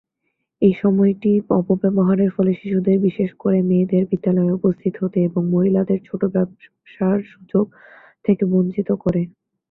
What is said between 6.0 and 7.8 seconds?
ছোট ব্যবসার সুযোগ